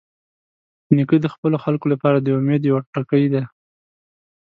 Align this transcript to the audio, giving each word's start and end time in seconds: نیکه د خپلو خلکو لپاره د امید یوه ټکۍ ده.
نیکه 0.95 1.17
د 1.21 1.25
خپلو 1.33 1.57
خلکو 1.63 1.85
لپاره 1.93 2.17
د 2.19 2.27
امید 2.39 2.61
یوه 2.69 2.81
ټکۍ 2.93 3.25
ده. 3.33 3.43